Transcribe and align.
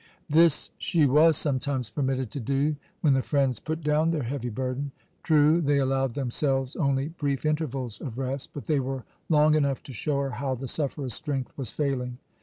This 0.27 0.71
she 0.79 1.05
was 1.05 1.37
sometimes 1.37 1.91
permitted 1.91 2.31
to 2.31 2.39
do 2.39 2.75
when 3.01 3.13
the 3.13 3.21
friends 3.21 3.59
put 3.59 3.83
down 3.83 4.09
their 4.09 4.23
heavy 4.23 4.49
burden. 4.49 4.91
True, 5.21 5.61
they 5.61 5.77
allowed 5.77 6.15
themselves 6.15 6.75
only 6.75 7.09
brief 7.09 7.45
intervals 7.45 8.01
of 8.01 8.17
rest, 8.17 8.49
but 8.51 8.65
they 8.65 8.79
were 8.79 9.03
long 9.29 9.53
enough 9.53 9.83
to 9.83 9.93
show 9.93 10.17
her 10.21 10.31
how 10.31 10.55
the 10.55 10.67
sufferer's 10.67 11.13
strength 11.13 11.53
was 11.55 11.69
failing. 11.69 12.17